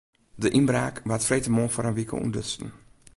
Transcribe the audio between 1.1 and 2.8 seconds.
freedtemoarn foar in wike ûntdutsen.